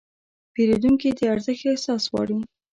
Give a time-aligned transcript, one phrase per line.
[0.53, 2.37] پیرودونکي د ارزښت احساس غواړي.